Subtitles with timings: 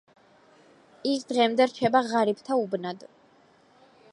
[1.09, 3.07] ის დღემდე რჩება ღარიბთა უბნად.